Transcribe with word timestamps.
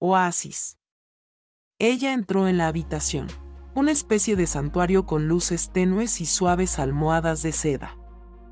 oasis. 0.00 0.78
Ella 1.80 2.12
entró 2.12 2.46
en 2.46 2.56
la 2.56 2.68
habitación, 2.68 3.26
una 3.74 3.90
especie 3.90 4.36
de 4.36 4.46
santuario 4.46 5.06
con 5.06 5.26
luces 5.26 5.70
tenues 5.72 6.20
y 6.20 6.26
suaves 6.26 6.78
almohadas 6.78 7.42
de 7.42 7.52
seda. 7.52 7.96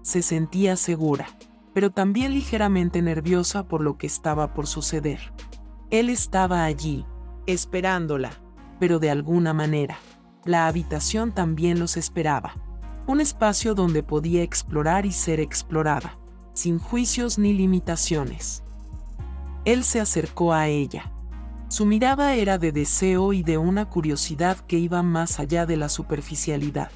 Se 0.03 0.23
sentía 0.23 0.77
segura, 0.77 1.27
pero 1.73 1.91
también 1.91 2.35
ligeramente 2.35 3.01
nerviosa 3.01 3.69
por 3.69 3.81
lo 3.81 3.97
que 3.97 4.07
estaba 4.07 4.55
por 4.55 4.67
suceder. 4.67 5.21
Él 5.91 6.11
estaba 6.11 6.65
allí, 6.65 7.07
esperándola, 7.47 8.31
pero 8.81 8.99
de 8.99 9.11
alguna 9.11 9.53
manera, 9.53 9.99
la 10.45 10.67
habitación 10.67 11.33
también 11.33 11.79
los 11.79 11.97
esperaba. 11.97 12.55
Un 13.07 13.21
espacio 13.21 13.75
donde 13.75 14.03
podía 14.03 14.43
explorar 14.43 15.07
y 15.07 15.13
ser 15.13 15.39
explorada, 15.39 16.19
sin 16.55 16.81
juicios 16.81 17.39
ni 17.39 17.53
limitaciones. 17.53 18.65
Él 19.65 19.85
se 19.85 20.01
acercó 20.01 20.53
a 20.53 20.67
ella. 20.67 21.13
Su 21.69 21.85
mirada 21.85 22.35
era 22.35 22.59
de 22.59 22.71
deseo 22.71 23.33
y 23.33 23.43
de 23.43 23.59
una 23.59 23.87
curiosidad 23.87 24.57
que 24.57 24.79
iba 24.79 25.03
más 25.03 25.41
allá 25.41 25.67
de 25.67 25.77
la 25.77 25.89
superficialidad. 25.89 26.91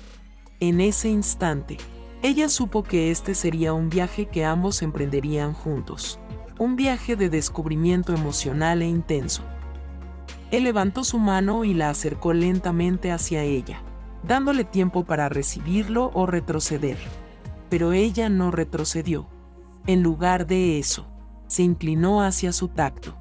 En 0.60 0.80
ese 0.80 1.08
instante, 1.08 1.76
ella 2.22 2.48
supo 2.48 2.84
que 2.84 3.10
este 3.10 3.34
sería 3.34 3.72
un 3.72 3.90
viaje 3.90 4.26
que 4.26 4.44
ambos 4.44 4.82
emprenderían 4.82 5.54
juntos. 5.54 6.20
Un 6.58 6.76
viaje 6.76 7.16
de 7.16 7.28
descubrimiento 7.30 8.14
emocional 8.14 8.82
e 8.82 8.86
intenso. 8.86 9.42
Él 10.52 10.64
levantó 10.64 11.02
su 11.02 11.18
mano 11.18 11.64
y 11.64 11.74
la 11.74 11.90
acercó 11.90 12.32
lentamente 12.32 13.10
hacia 13.10 13.42
ella, 13.42 13.82
dándole 14.22 14.64
tiempo 14.64 15.04
para 15.04 15.28
recibirlo 15.28 16.12
o 16.14 16.26
retroceder. 16.26 16.98
Pero 17.70 17.92
ella 17.92 18.28
no 18.28 18.52
retrocedió. 18.52 19.26
En 19.86 20.02
lugar 20.02 20.46
de 20.46 20.78
eso, 20.78 21.08
se 21.48 21.64
inclinó 21.64 22.22
hacia 22.22 22.52
su 22.52 22.68
tacto. 22.68 23.19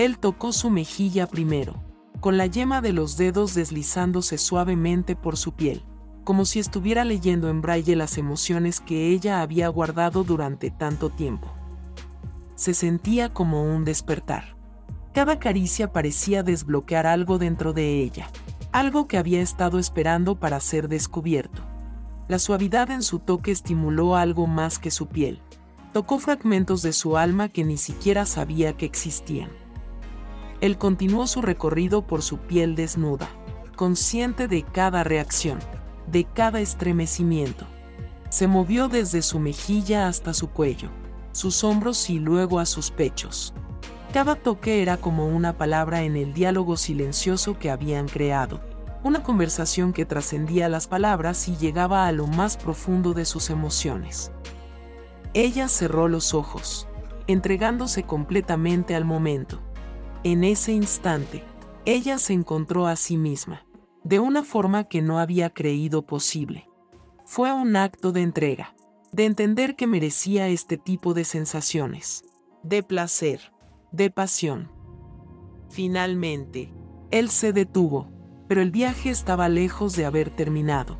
Él 0.00 0.18
tocó 0.18 0.54
su 0.54 0.70
mejilla 0.70 1.26
primero, 1.26 1.74
con 2.20 2.38
la 2.38 2.46
yema 2.46 2.80
de 2.80 2.94
los 2.94 3.18
dedos 3.18 3.52
deslizándose 3.54 4.38
suavemente 4.38 5.14
por 5.14 5.36
su 5.36 5.52
piel, 5.52 5.84
como 6.24 6.46
si 6.46 6.58
estuviera 6.58 7.04
leyendo 7.04 7.50
en 7.50 7.60
braille 7.60 7.96
las 7.96 8.16
emociones 8.16 8.80
que 8.80 9.08
ella 9.08 9.42
había 9.42 9.68
guardado 9.68 10.24
durante 10.24 10.70
tanto 10.70 11.10
tiempo. 11.10 11.52
Se 12.54 12.72
sentía 12.72 13.34
como 13.34 13.62
un 13.62 13.84
despertar. 13.84 14.56
Cada 15.12 15.38
caricia 15.38 15.92
parecía 15.92 16.42
desbloquear 16.42 17.06
algo 17.06 17.36
dentro 17.36 17.74
de 17.74 18.00
ella, 18.00 18.30
algo 18.72 19.06
que 19.06 19.18
había 19.18 19.42
estado 19.42 19.78
esperando 19.78 20.40
para 20.40 20.60
ser 20.60 20.88
descubierto. 20.88 21.60
La 22.26 22.38
suavidad 22.38 22.90
en 22.90 23.02
su 23.02 23.18
toque 23.18 23.50
estimuló 23.50 24.16
algo 24.16 24.46
más 24.46 24.78
que 24.78 24.90
su 24.90 25.08
piel, 25.08 25.42
tocó 25.92 26.18
fragmentos 26.18 26.80
de 26.80 26.94
su 26.94 27.18
alma 27.18 27.50
que 27.50 27.64
ni 27.64 27.76
siquiera 27.76 28.24
sabía 28.24 28.78
que 28.78 28.86
existían. 28.86 29.59
Él 30.60 30.76
continuó 30.76 31.26
su 31.26 31.40
recorrido 31.40 32.06
por 32.06 32.22
su 32.22 32.38
piel 32.38 32.74
desnuda, 32.74 33.28
consciente 33.76 34.46
de 34.46 34.62
cada 34.62 35.04
reacción, 35.04 35.58
de 36.06 36.24
cada 36.24 36.60
estremecimiento. 36.60 37.66
Se 38.28 38.46
movió 38.46 38.88
desde 38.88 39.22
su 39.22 39.38
mejilla 39.38 40.06
hasta 40.06 40.34
su 40.34 40.50
cuello, 40.50 40.90
sus 41.32 41.64
hombros 41.64 42.10
y 42.10 42.18
luego 42.18 42.58
a 42.58 42.66
sus 42.66 42.90
pechos. 42.90 43.54
Cada 44.12 44.34
toque 44.34 44.82
era 44.82 44.96
como 44.96 45.28
una 45.28 45.56
palabra 45.56 46.02
en 46.02 46.16
el 46.16 46.34
diálogo 46.34 46.76
silencioso 46.76 47.58
que 47.58 47.70
habían 47.70 48.08
creado, 48.08 48.60
una 49.02 49.22
conversación 49.22 49.92
que 49.92 50.04
trascendía 50.04 50.68
las 50.68 50.88
palabras 50.88 51.48
y 51.48 51.56
llegaba 51.56 52.06
a 52.06 52.12
lo 52.12 52.26
más 52.26 52.56
profundo 52.56 53.14
de 53.14 53.24
sus 53.24 53.48
emociones. 53.50 54.30
Ella 55.32 55.68
cerró 55.68 56.08
los 56.08 56.34
ojos, 56.34 56.86
entregándose 57.28 58.02
completamente 58.02 58.94
al 58.94 59.04
momento. 59.04 59.60
En 60.22 60.44
ese 60.44 60.72
instante, 60.72 61.42
ella 61.86 62.18
se 62.18 62.34
encontró 62.34 62.86
a 62.86 62.96
sí 62.96 63.16
misma, 63.16 63.64
de 64.04 64.18
una 64.18 64.44
forma 64.44 64.84
que 64.84 65.00
no 65.00 65.18
había 65.18 65.48
creído 65.48 66.02
posible. 66.02 66.68
Fue 67.24 67.50
un 67.54 67.74
acto 67.74 68.12
de 68.12 68.20
entrega, 68.20 68.74
de 69.12 69.24
entender 69.24 69.76
que 69.76 69.86
merecía 69.86 70.48
este 70.48 70.76
tipo 70.76 71.14
de 71.14 71.24
sensaciones, 71.24 72.22
de 72.62 72.82
placer, 72.82 73.54
de 73.92 74.10
pasión. 74.10 74.70
Finalmente, 75.70 76.70
él 77.10 77.30
se 77.30 77.54
detuvo, 77.54 78.12
pero 78.46 78.60
el 78.60 78.70
viaje 78.70 79.08
estaba 79.08 79.48
lejos 79.48 79.96
de 79.96 80.04
haber 80.04 80.28
terminado. 80.28 80.98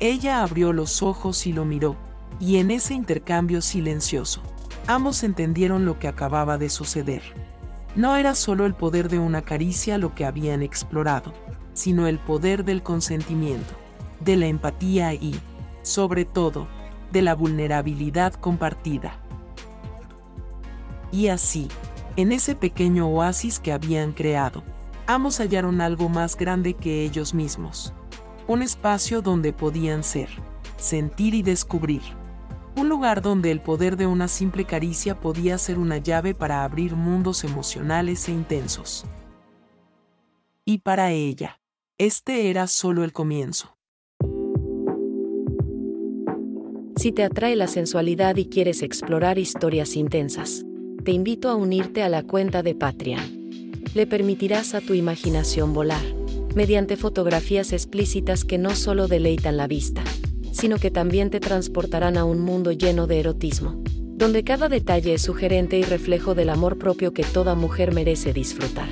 Ella 0.00 0.42
abrió 0.42 0.74
los 0.74 1.02
ojos 1.02 1.46
y 1.46 1.54
lo 1.54 1.64
miró, 1.64 1.96
y 2.38 2.58
en 2.58 2.70
ese 2.70 2.92
intercambio 2.92 3.62
silencioso, 3.62 4.42
ambos 4.86 5.22
entendieron 5.22 5.86
lo 5.86 5.98
que 5.98 6.08
acababa 6.08 6.58
de 6.58 6.68
suceder. 6.68 7.22
No 7.96 8.14
era 8.14 8.36
solo 8.36 8.66
el 8.66 8.74
poder 8.74 9.08
de 9.08 9.18
una 9.18 9.42
caricia 9.42 9.98
lo 9.98 10.14
que 10.14 10.24
habían 10.24 10.62
explorado, 10.62 11.32
sino 11.72 12.06
el 12.06 12.18
poder 12.18 12.64
del 12.64 12.82
consentimiento, 12.82 13.74
de 14.20 14.36
la 14.36 14.46
empatía 14.46 15.12
y, 15.14 15.34
sobre 15.82 16.24
todo, 16.24 16.68
de 17.10 17.22
la 17.22 17.34
vulnerabilidad 17.34 18.34
compartida. 18.34 19.18
Y 21.10 21.28
así, 21.28 21.66
en 22.14 22.30
ese 22.30 22.54
pequeño 22.54 23.08
oasis 23.08 23.58
que 23.58 23.72
habían 23.72 24.12
creado, 24.12 24.62
ambos 25.08 25.38
hallaron 25.38 25.80
algo 25.80 26.08
más 26.08 26.36
grande 26.36 26.74
que 26.74 27.02
ellos 27.02 27.34
mismos, 27.34 27.92
un 28.46 28.62
espacio 28.62 29.20
donde 29.20 29.52
podían 29.52 30.04
ser, 30.04 30.28
sentir 30.76 31.34
y 31.34 31.42
descubrir 31.42 32.19
un 32.76 32.88
lugar 32.88 33.22
donde 33.22 33.50
el 33.50 33.60
poder 33.60 33.96
de 33.96 34.06
una 34.06 34.28
simple 34.28 34.64
caricia 34.64 35.18
podía 35.20 35.58
ser 35.58 35.78
una 35.78 35.98
llave 35.98 36.34
para 36.34 36.64
abrir 36.64 36.94
mundos 36.94 37.44
emocionales 37.44 38.28
e 38.28 38.32
intensos. 38.32 39.04
Y 40.64 40.78
para 40.78 41.10
ella, 41.12 41.60
este 41.98 42.48
era 42.48 42.66
solo 42.66 43.04
el 43.04 43.12
comienzo. 43.12 43.76
Si 46.96 47.12
te 47.12 47.24
atrae 47.24 47.56
la 47.56 47.66
sensualidad 47.66 48.36
y 48.36 48.46
quieres 48.46 48.82
explorar 48.82 49.38
historias 49.38 49.96
intensas, 49.96 50.64
te 51.02 51.12
invito 51.12 51.48
a 51.48 51.54
unirte 51.54 52.02
a 52.02 52.10
la 52.10 52.22
cuenta 52.22 52.62
de 52.62 52.74
Patreon. 52.74 53.72
Le 53.94 54.06
permitirás 54.06 54.74
a 54.74 54.80
tu 54.80 54.92
imaginación 54.94 55.72
volar, 55.72 56.02
mediante 56.54 56.96
fotografías 56.96 57.72
explícitas 57.72 58.44
que 58.44 58.58
no 58.58 58.76
solo 58.76 59.08
deleitan 59.08 59.56
la 59.56 59.66
vista, 59.66 60.04
sino 60.52 60.78
que 60.78 60.90
también 60.90 61.30
te 61.30 61.40
transportarán 61.40 62.16
a 62.16 62.24
un 62.24 62.40
mundo 62.40 62.72
lleno 62.72 63.06
de 63.06 63.20
erotismo, 63.20 63.82
donde 64.16 64.44
cada 64.44 64.68
detalle 64.68 65.14
es 65.14 65.22
sugerente 65.22 65.78
y 65.78 65.82
reflejo 65.82 66.34
del 66.34 66.50
amor 66.50 66.78
propio 66.78 67.12
que 67.12 67.24
toda 67.24 67.54
mujer 67.54 67.92
merece 67.92 68.32
disfrutar. 68.32 68.88